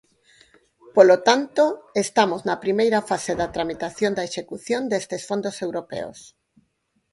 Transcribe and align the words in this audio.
Polo 0.95 1.17
tanto, 1.27 1.63
estamos 2.05 2.41
na 2.47 2.55
primeira 2.63 2.99
fase 3.09 3.31
da 3.39 3.51
tramitación 3.55 4.11
da 4.17 4.27
execución 4.29 4.81
destes 4.91 5.21
fondos 5.29 5.55
europeos. 5.65 6.19